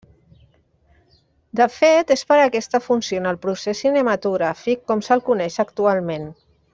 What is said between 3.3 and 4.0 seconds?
el procés